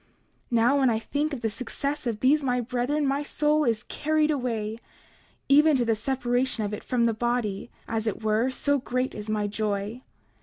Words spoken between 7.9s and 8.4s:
it